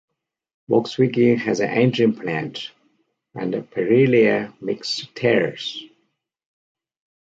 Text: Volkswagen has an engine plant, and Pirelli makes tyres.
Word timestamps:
Volkswagen 0.67 1.37
has 1.37 1.59
an 1.59 1.69
engine 1.69 2.15
plant, 2.15 2.71
and 3.35 3.53
Pirelli 3.53 4.51
makes 4.59 5.05
tyres. 5.13 5.83